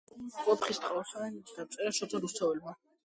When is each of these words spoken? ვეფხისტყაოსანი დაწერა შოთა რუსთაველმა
ვეფხისტყაოსანი 0.45 1.41
დაწერა 1.53 1.93
შოთა 1.99 2.23
რუსთაველმა 2.25 2.79